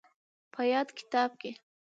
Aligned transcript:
په 0.53 0.61
ياد 0.71 0.87
کتاب 0.99 1.29
کې 1.41 1.51